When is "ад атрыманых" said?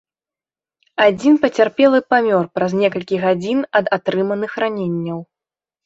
3.81-4.51